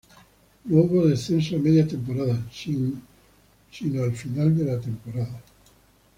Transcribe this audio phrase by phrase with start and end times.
[0.65, 3.03] No hubo descenso a media temporada, sin
[3.99, 5.43] al final de la temporada.